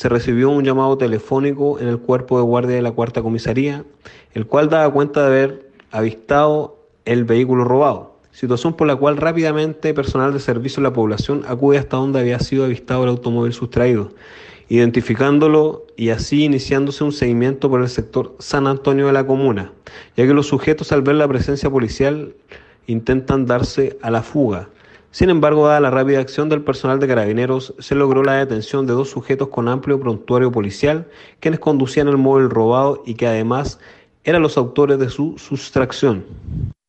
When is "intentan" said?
22.86-23.44